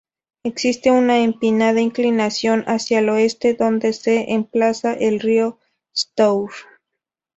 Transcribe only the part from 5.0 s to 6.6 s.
río Stour.